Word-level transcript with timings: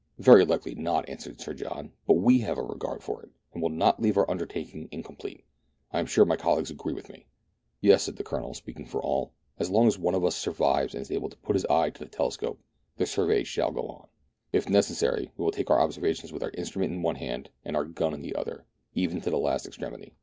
"Very 0.17 0.45
likely 0.45 0.73
not," 0.73 1.07
answered 1.07 1.39
Sir 1.39 1.53
John;" 1.53 1.91
but 2.07 2.15
zve 2.15 2.39
have 2.39 2.57
a 2.57 2.63
regard 2.63 3.03
for 3.03 3.21
it, 3.21 3.29
and 3.53 3.61
will 3.61 3.69
not 3.69 4.01
leave 4.01 4.17
our 4.17 4.27
undertaking 4.31 4.89
incomplete. 4.91 5.43
I 5.93 5.99
am 5.99 6.07
sure 6.07 6.25
my 6.25 6.37
colleagues 6.37 6.71
agree 6.71 6.95
with 6.95 7.07
me."" 7.09 7.27
Yes," 7.81 8.01
said 8.01 8.15
the 8.15 8.23
Colonel, 8.23 8.55
speaking 8.55 8.87
for 8.87 8.99
all;" 8.99 9.33
as 9.59 9.69
long 9.69 9.85
as 9.85 9.99
one 9.99 10.15
of 10.15 10.25
us 10.25 10.35
survives, 10.35 10.95
and 10.95 11.03
is 11.03 11.11
able 11.11 11.29
to 11.29 11.37
put 11.37 11.55
his 11.55 11.67
eye 11.67 11.91
to 11.91 11.99
his 12.05 12.09
telescope, 12.09 12.59
the 12.97 13.05
survey 13.05 13.43
shall 13.43 13.69
go 13.69 13.87
on. 13.89 14.07
If 14.51 14.67
necessary, 14.67 15.29
we 15.37 15.45
will 15.45 15.51
take 15.51 15.69
our 15.69 15.79
observations 15.79 16.33
with 16.33 16.41
our 16.41 16.49
instrument 16.49 16.91
in 16.91 17.03
one 17.03 17.17
hand 17.17 17.51
and 17.63 17.75
our 17.75 17.85
gun 17.85 18.15
in 18.15 18.23
the 18.23 18.35
other, 18.35 18.65
even 18.95 19.21
to^ 19.21 19.25
the 19.29 19.37
last 19.37 19.67
extremity." 19.67 20.15